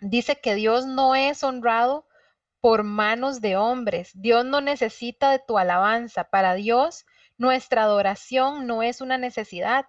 [0.00, 2.05] dice que Dios no es honrado
[2.66, 4.10] por manos de hombres.
[4.12, 6.24] Dios no necesita de tu alabanza.
[6.24, 7.06] Para Dios,
[7.38, 9.86] nuestra adoración no es una necesidad,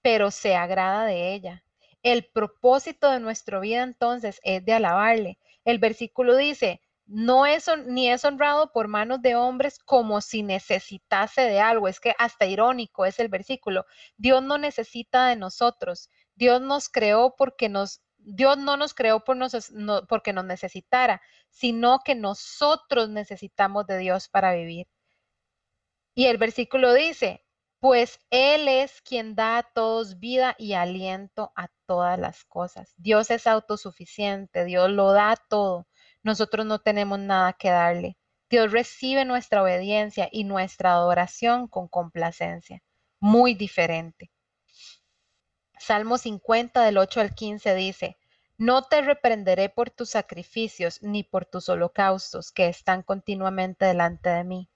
[0.00, 1.64] pero se agrada de ella.
[2.02, 5.38] El propósito de nuestra vida entonces es de alabarle.
[5.66, 11.42] El versículo dice, no es ni es honrado por manos de hombres como si necesitase
[11.42, 11.88] de algo.
[11.88, 13.84] Es que hasta irónico es el versículo.
[14.16, 16.08] Dios no necesita de nosotros.
[16.36, 19.36] Dios nos creó porque nos Dios no nos creó por
[20.08, 24.86] porque nos necesitara, sino que nosotros necesitamos de Dios para vivir.
[26.14, 27.44] Y el versículo dice,
[27.80, 32.94] pues Él es quien da a todos vida y aliento a todas las cosas.
[32.96, 35.86] Dios es autosuficiente, Dios lo da todo.
[36.22, 38.16] Nosotros no tenemos nada que darle.
[38.48, 42.80] Dios recibe nuestra obediencia y nuestra adoración con complacencia.
[43.20, 44.30] Muy diferente.
[45.86, 48.16] Salmo 50 del 8 al 15 dice,
[48.56, 54.44] No te reprenderé por tus sacrificios ni por tus holocaustos que están continuamente delante de
[54.44, 54.70] mí.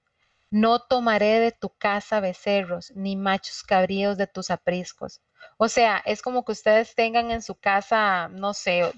[0.51, 5.23] No tomaré de tu casa becerros ni machos cabríos de tus apriscos.
[5.57, 8.93] O sea, es como que ustedes tengan en su casa, no sé,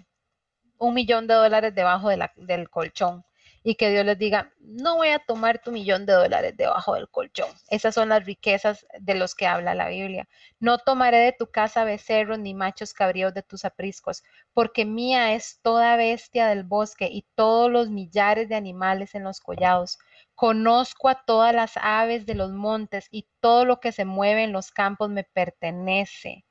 [0.78, 3.24] un millón de dólares debajo del colchón
[3.62, 7.10] y que Dios les diga, no voy a tomar tu millón de dólares debajo del
[7.10, 7.50] colchón.
[7.68, 10.28] Esas son las riquezas de los que habla la Biblia.
[10.60, 14.22] No tomaré de tu casa becerros ni machos cabríos de tus apriscos,
[14.54, 19.40] porque mía es toda bestia del bosque y todos los millares de animales en los
[19.40, 19.98] collados.
[20.34, 24.52] Conozco a todas las aves de los montes y todo lo que se mueve en
[24.52, 26.46] los campos me pertenece.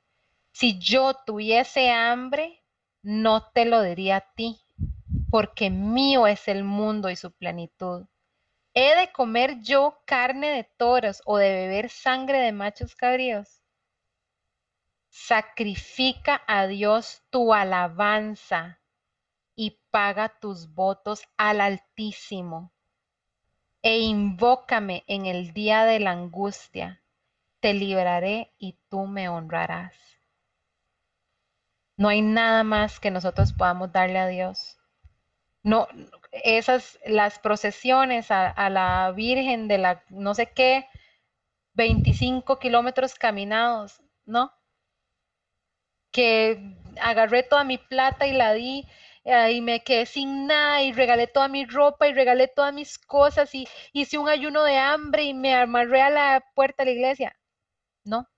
[0.52, 2.62] Si yo tuviese hambre,
[3.02, 4.60] no te lo diría a ti,
[5.30, 8.06] porque mío es el mundo y su plenitud.
[8.74, 13.62] ¿He de comer yo carne de toros o de beber sangre de machos cabríos?
[15.08, 18.80] Sacrifica a Dios tu alabanza
[19.54, 22.72] y paga tus votos al Altísimo.
[23.82, 27.02] E invócame en el día de la angustia.
[27.60, 29.94] Te libraré y tú me honrarás.
[31.96, 34.79] No hay nada más que nosotros podamos darle a Dios
[35.62, 35.88] no,
[36.32, 40.88] esas, las procesiones a, la Virgen de la no sé qué,
[41.74, 44.52] 25 kilómetros caminados, ¿no?
[46.12, 48.86] Que agarré toda mi plata y la di
[49.24, 53.54] y me quedé sin nada y regalé toda mi ropa y regalé todas mis cosas
[53.54, 57.36] y hice un ayuno de hambre y me amarré a la puerta de la iglesia.
[58.04, 58.28] No,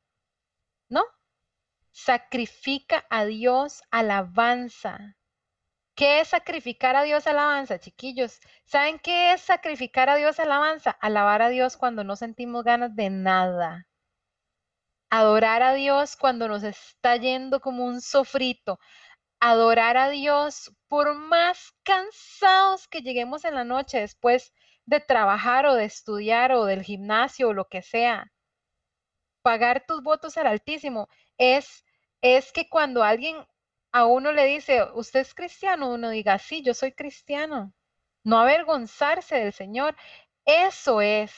[0.88, 1.04] no.
[1.92, 5.16] Sacrifica a Dios alabanza
[6.02, 8.40] ¿Qué es sacrificar a Dios alabanza, chiquillos?
[8.64, 10.90] ¿Saben qué es sacrificar a Dios alabanza?
[10.90, 13.86] Alabar a Dios cuando no sentimos ganas de nada.
[15.10, 18.80] Adorar a Dios cuando nos está yendo como un sofrito.
[19.38, 24.52] Adorar a Dios por más cansados que lleguemos en la noche después
[24.86, 28.32] de trabajar o de estudiar o del gimnasio o lo que sea.
[29.42, 31.06] Pagar tus votos al Altísimo
[31.38, 31.84] es,
[32.22, 33.36] es que cuando alguien
[33.92, 35.90] a uno le dice, ¿usted es cristiano?
[35.90, 37.72] Uno diga, sí, yo soy cristiano.
[38.24, 39.96] No avergonzarse del Señor.
[40.44, 41.32] Eso es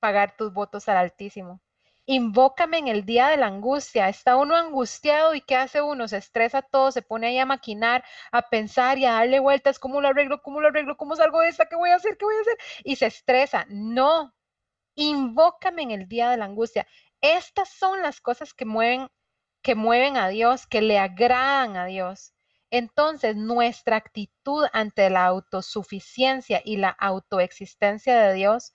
[0.00, 1.60] pagar tus votos al Altísimo.
[2.06, 4.08] Invócame en el día de la angustia.
[4.08, 6.06] Está uno angustiado y ¿qué hace uno?
[6.06, 9.80] Se estresa todo, se pone ahí a maquinar, a pensar y a darle vueltas.
[9.80, 10.40] ¿Cómo lo arreglo?
[10.42, 10.96] ¿Cómo lo arreglo?
[10.96, 11.66] ¿Cómo salgo de esta?
[11.68, 12.16] ¿Qué voy a hacer?
[12.16, 12.58] ¿Qué voy a hacer?
[12.84, 13.66] Y se estresa.
[13.68, 14.32] No.
[14.96, 16.86] Invócame en el día de la angustia.
[17.20, 19.08] Estas son las cosas que mueven,
[19.66, 22.32] que mueven a Dios, que le agradan a Dios.
[22.70, 28.72] Entonces, nuestra actitud ante la autosuficiencia y la autoexistencia de Dios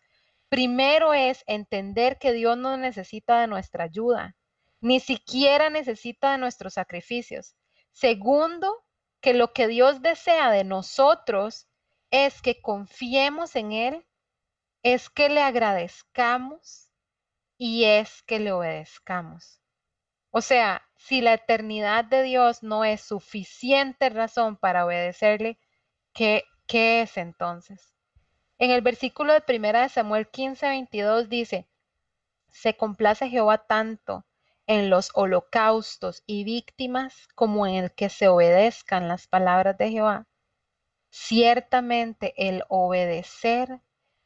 [0.51, 4.36] Primero es entender que Dios no necesita de nuestra ayuda,
[4.82, 7.56] ni siquiera necesita de nuestros sacrificios.
[7.93, 8.84] Segundo,
[9.21, 11.69] que lo que Dios desea de nosotros
[12.10, 14.06] es que confiemos en Él,
[14.84, 16.89] es que le agradezcamos
[17.58, 19.61] y es que le obedezcamos.
[20.32, 25.60] O sea, si la eternidad de Dios no es suficiente razón para obedecerle,
[26.13, 27.94] ¿qué, qué es entonces?
[28.58, 31.67] En el versículo de primera de Samuel 15, 22 dice,
[32.50, 34.26] se complace Jehová tanto
[34.67, 40.28] en los holocaustos y víctimas como en el que se obedezcan las palabras de Jehová.
[41.10, 43.82] Ciertamente el obedecer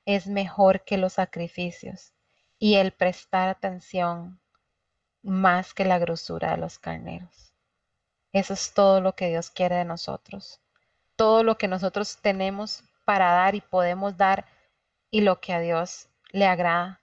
[0.06, 2.13] es mejor que los sacrificios
[2.60, 4.39] y el prestar atención
[5.26, 7.54] más que la grosura de los carneros.
[8.32, 10.62] Eso es todo lo que Dios quiere de nosotros.
[11.16, 14.46] Todo lo que nosotros tenemos para dar y podemos dar
[15.10, 17.02] y lo que a Dios le agrada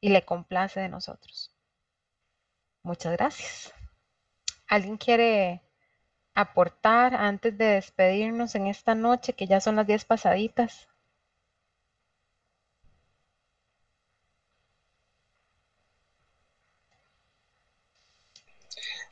[0.00, 1.52] y le complace de nosotros.
[2.82, 3.74] Muchas gracias.
[4.66, 5.62] ¿Alguien quiere
[6.34, 10.88] aportar antes de despedirnos en esta noche, que ya son las 10 pasaditas?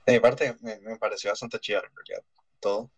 [0.07, 1.83] De mi parte, me, pareció bastante chido,
[2.61, 2.90] todo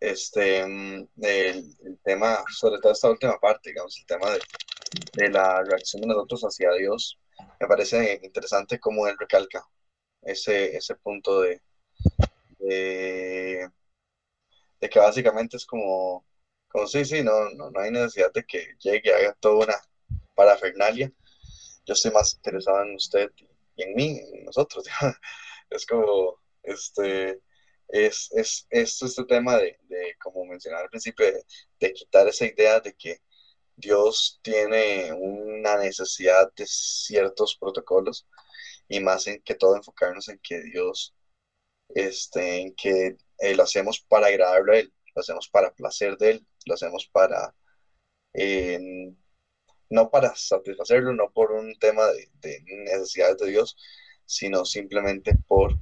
[0.00, 4.40] este, mm, el, tema, sobre todo esta última parte, digamos, el tema de,
[5.14, 7.18] de, la reacción de nosotros hacia Dios,
[7.60, 9.64] me parece interesante cómo él recalca
[10.22, 11.62] ese, ese punto de,
[12.58, 13.70] de,
[14.90, 16.24] que básicamente es como,
[16.68, 19.76] como sí, sí, no, no, no hay necesidad de que llegue, haga toda una
[20.34, 21.10] parafernalia.
[21.86, 23.30] Yo estoy más interesado en usted
[23.76, 24.84] y en mí, en nosotros.
[25.70, 27.40] es como, este,
[27.88, 29.78] es, es, este tema de,
[30.22, 31.26] como mencionaba al principio,
[31.80, 33.20] de, quitar esa idea de que
[33.76, 38.26] Dios tiene una necesidad de ciertos protocolos
[38.88, 41.14] y más en que todo enfocarnos en que Dios,
[41.90, 46.30] este, en que eh, lo hacemos para agradarlo a Él, lo hacemos para placer de
[46.32, 47.54] Él, lo hacemos para,
[49.90, 53.76] no para satisfacerlo, no por un tema de, de necesidades de Dios,
[54.26, 55.78] sino simplemente por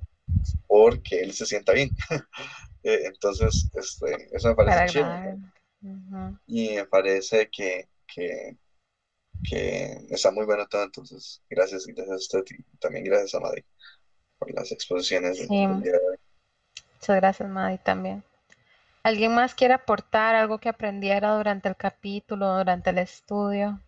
[0.66, 1.90] porque él se sienta bien.
[2.86, 5.08] Eh, entonces, este, eso me parece chido.
[6.46, 8.58] Y me parece que, que,
[10.10, 10.82] está muy bueno todo.
[10.82, 13.64] Entonces, gracias, gracias a usted y también gracias a Madi
[14.38, 16.18] por las exposiciones del día de hoy.
[16.96, 18.22] Muchas gracias, Madi, también.
[19.02, 23.80] ¿Alguien más quiere aportar algo que aprendiera durante el capítulo, durante el estudio?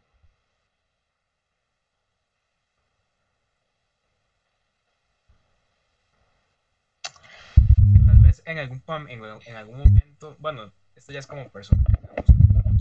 [8.46, 11.84] En algún, en, algún momento, bueno, esto ya es como personal,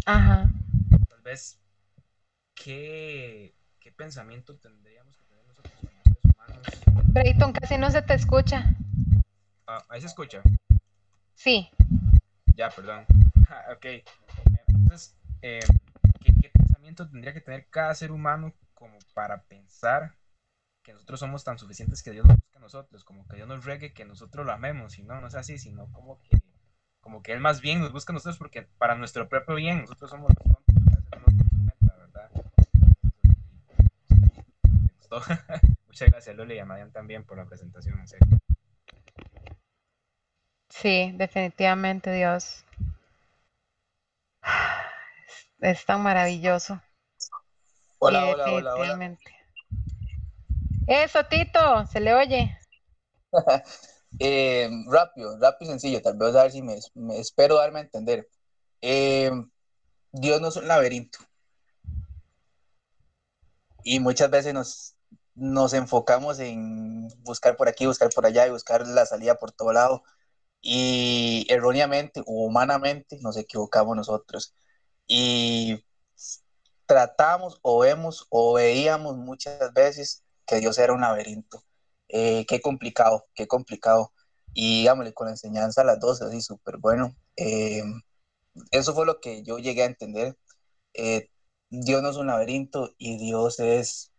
[0.05, 0.47] Ajá.
[1.09, 1.59] Tal vez,
[2.53, 6.67] ¿qué, ¿qué, pensamiento tendríamos que tener nosotros como seres humanos?
[7.07, 8.75] Brayton, casi no se te escucha.
[9.65, 10.43] Ah, ¿Ahí se escucha?
[11.33, 11.67] Sí.
[12.55, 13.05] Ya, perdón.
[13.75, 13.85] ok.
[14.67, 15.61] Entonces, eh,
[16.21, 20.13] ¿qué, ¿qué pensamiento tendría que tener cada ser humano como para pensar
[20.85, 23.65] que nosotros somos tan suficientes que Dios nos busca a nosotros, como que Dios nos
[23.65, 26.37] regue que nosotros lo amemos, y no, no es así, sino como que,
[27.01, 30.11] como que Él más bien nos busca a nosotros porque para nuestro propio bien, nosotros
[30.11, 30.75] somos los tontos,
[31.81, 32.29] la verdad.
[35.87, 38.27] Muchas gracias, Luli y a Marian también por la presentación, en serio.
[40.69, 42.63] Sí, definitivamente Dios
[45.61, 46.79] es tan maravilloso.
[47.97, 49.17] Hola, hola, hola, hola.
[50.87, 52.57] Eso, Tito, se le oye.
[54.17, 57.81] Eh, rápido, rápido y sencillo, tal vez a ver si me, me espero darme a
[57.81, 58.29] entender.
[58.81, 59.29] Eh,
[60.13, 61.19] Dios no es un laberinto.
[63.83, 64.95] Y muchas veces nos,
[65.35, 69.73] nos enfocamos en buscar por aquí, buscar por allá y buscar la salida por todo
[69.73, 70.03] lado.
[70.61, 74.55] Y erróneamente o humanamente nos equivocamos nosotros.
[75.07, 75.83] Y
[76.85, 81.63] tratamos o vemos o veíamos muchas veces que Dios era un laberinto.
[82.09, 84.13] Eh, qué complicado, qué complicado.
[84.53, 87.15] Y digámosle, con la enseñanza a las dos, así súper bueno.
[87.37, 87.83] Eh,
[88.71, 90.37] eso fue lo que yo llegué a entender.
[90.93, 91.29] Eh,
[91.69, 94.11] Dios no es un laberinto y Dios es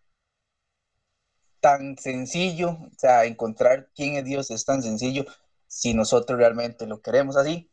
[1.61, 5.25] tan sencillo, o sea, encontrar quién es Dios es tan sencillo
[5.67, 7.71] si nosotros realmente lo queremos así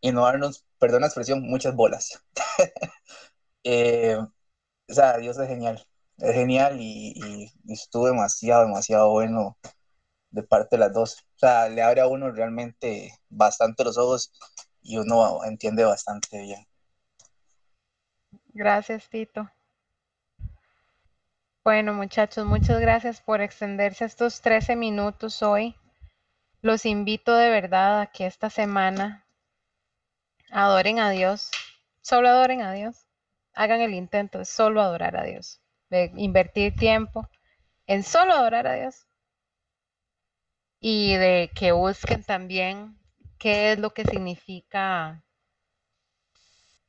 [0.00, 2.22] y no darnos, perdón la expresión, muchas bolas.
[4.88, 5.86] o sea, Dios es genial,
[6.20, 9.56] es genial y, estuvo demasiado, demasiado bueno
[10.30, 11.26] de parte de las dos.
[11.36, 14.32] O sea, le abre a uno realmente bastante los ojos
[14.82, 16.66] y uno entiende bastante bien.
[18.52, 19.50] Gracias, Tito.
[21.62, 25.76] Bueno, muchachos, muchas gracias por extenderse estos 13 minutos hoy.
[26.62, 29.24] Los invito de verdad a que esta semana
[30.50, 31.50] adoren a Dios.
[32.00, 33.06] Solo adoren a Dios.
[33.54, 35.60] Hagan el intento de solo adorar a Dios.
[35.90, 37.28] De invertir tiempo
[37.86, 39.06] en solo adorar a Dios.
[40.80, 42.96] Y de que busquen también
[43.38, 45.22] qué es lo que significa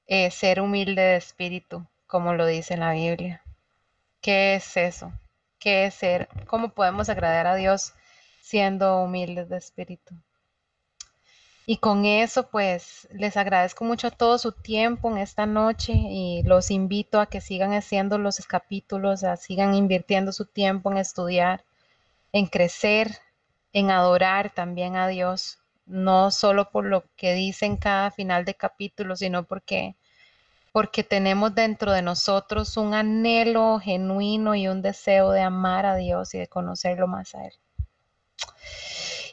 [0.05, 3.41] eh, ser humilde de espíritu, como lo dice en la Biblia.
[4.21, 5.11] ¿Qué es eso?
[5.57, 6.27] ¿Qué es ser?
[6.47, 7.93] ¿Cómo podemos agradar a Dios
[8.41, 10.15] siendo humildes de espíritu?
[11.65, 16.71] Y con eso, pues, les agradezco mucho todo su tiempo en esta noche y los
[16.71, 21.63] invito a que sigan haciendo los capítulos, a sigan invirtiendo su tiempo en estudiar,
[22.33, 23.19] en crecer,
[23.73, 29.15] en adorar también a Dios, no solo por lo que dicen cada final de capítulo,
[29.15, 29.95] sino porque
[30.71, 36.33] porque tenemos dentro de nosotros un anhelo genuino y un deseo de amar a Dios
[36.33, 37.53] y de conocerlo más a Él.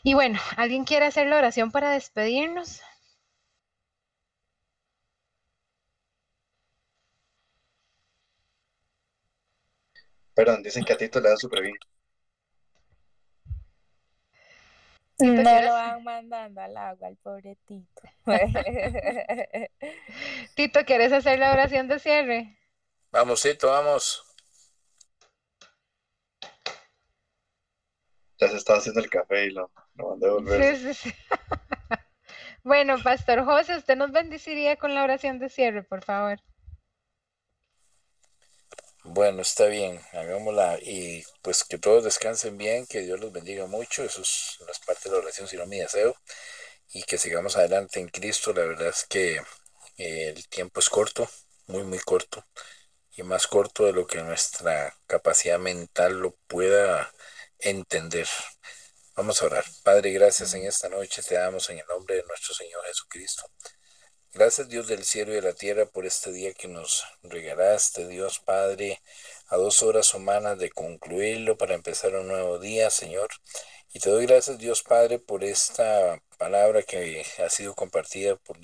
[0.03, 2.81] Y bueno, ¿alguien quiere hacer la oración para despedirnos?
[10.35, 11.77] Perdón, dicen que a Tito le da súper bien.
[15.19, 18.03] No lo van mandando al agua al pobre Tito.
[20.55, 22.57] Tito, ¿quieres hacer la oración de cierre?
[23.11, 24.25] Vamos, Tito, vamos.
[28.39, 29.73] Ya se estaba haciendo el café y lo,
[30.77, 31.15] Sí, sí, sí.
[32.65, 36.41] bueno, Pastor José, usted nos bendeciría con la oración de cierre, por favor.
[39.05, 44.05] Bueno, está bien, hagámosla y pues que todos descansen bien, que Dios los bendiga mucho,
[44.05, 46.15] eso es, no es parte de la oración, sino mi deseo,
[46.93, 48.53] y que sigamos adelante en Cristo.
[48.53, 49.37] La verdad es que
[49.97, 51.29] eh, el tiempo es corto,
[51.69, 52.45] muy, muy corto,
[53.13, 57.11] y más corto de lo que nuestra capacidad mental lo pueda
[57.59, 58.29] entender.
[59.19, 59.65] Vamos a orar.
[59.83, 63.43] Padre, gracias en esta noche, te damos en el nombre de nuestro Señor Jesucristo.
[64.33, 68.39] Gracias Dios del cielo y de la tierra por este día que nos regalaste, Dios
[68.39, 69.03] Padre,
[69.49, 73.29] a dos horas humanas de concluirlo para empezar un nuevo día, Señor.
[73.93, 78.57] Y te doy gracias Dios Padre por esta palabra que ha sido compartida por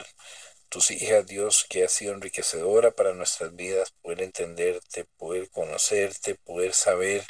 [0.69, 6.75] tus hijas, Dios, que ha sido enriquecedora para nuestras vidas, poder entenderte, poder conocerte, poder
[6.75, 7.25] saber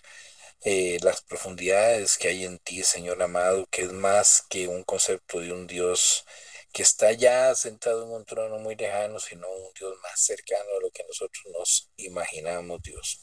[0.63, 5.41] eh, las profundidades que hay en ti, Señor amado, que es más que un concepto
[5.41, 6.25] de un Dios
[6.73, 10.81] que está ya sentado en un trono muy lejano, sino un Dios más cercano a
[10.83, 13.23] lo que nosotros nos imaginamos, Dios.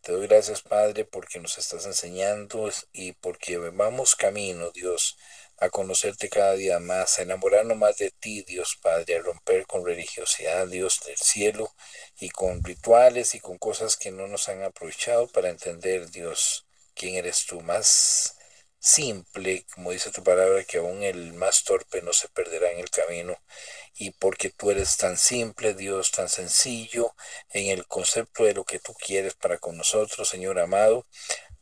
[0.00, 5.16] Te doy gracias, Padre, porque nos estás enseñando y porque vamos camino, Dios,
[5.60, 9.84] a conocerte cada día más, a enamorarnos más de ti, Dios Padre, a romper con
[9.84, 11.74] religiosidad, Dios del cielo,
[12.18, 17.14] y con rituales y con cosas que no nos han aprovechado para entender, Dios, quién
[17.14, 18.36] eres tú más
[18.78, 22.90] simple, como dice tu palabra, que aún el más torpe no se perderá en el
[22.90, 23.38] camino.
[23.94, 27.14] Y porque tú eres tan simple, Dios, tan sencillo
[27.50, 31.06] en el concepto de lo que tú quieres para con nosotros, Señor amado,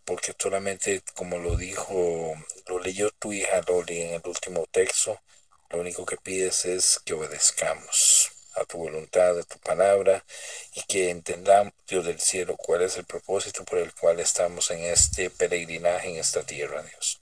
[0.08, 2.34] porque solamente, como lo dijo,
[2.66, 5.20] lo leyó tu hija Loli en el último texto,
[5.68, 10.24] lo único que pides es que obedezcamos a tu voluntad, a tu palabra,
[10.72, 14.80] y que entendamos, Dios del cielo, cuál es el propósito por el cual estamos en
[14.84, 17.20] este peregrinaje en esta tierra, Dios.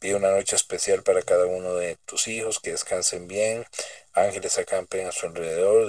[0.00, 3.64] Pido una noche especial para cada uno de tus hijos, que descansen bien,
[4.12, 5.86] ángeles acampen a su alrededor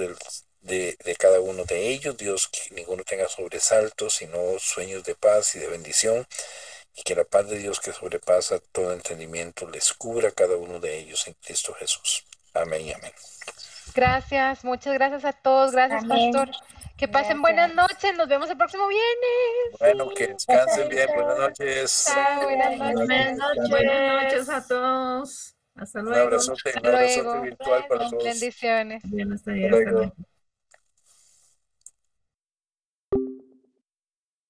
[0.62, 5.55] de, de cada uno de ellos, Dios, que ninguno tenga sobresaltos, sino sueños de paz
[5.55, 6.28] y de bendición
[6.95, 10.80] y que la paz de Dios que sobrepasa todo entendimiento les cubra a cada uno
[10.80, 12.26] de ellos en Cristo Jesús.
[12.53, 13.14] Amén y amén.
[13.95, 15.72] Gracias, muchas gracias a todos.
[15.72, 16.32] Gracias, Amén.
[16.32, 16.55] Pastor.
[16.97, 18.16] Que pasen buenas noches.
[18.18, 19.80] Nos vemos el próximo viernes.
[19.80, 21.07] Bueno, que descansen bien.
[21.16, 22.05] Buenas noches.
[22.05, 23.05] Chao, buenas noches.
[23.07, 23.70] Buenas noches.
[23.70, 25.55] Buenas noches a todos.
[25.76, 26.24] Hasta Un luego.
[26.26, 27.41] abrazote, un abrazote luego.
[27.41, 28.24] virtual para todos.
[28.24, 29.01] Bendiciones.
[29.05, 29.91] Bien, hasta Hasta ahí, hasta luego.
[29.91, 30.16] luego.